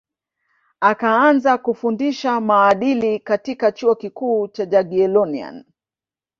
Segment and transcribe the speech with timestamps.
[0.79, 5.65] akaanza kufundisha maadili katika chuo kikuu cha jagiellonian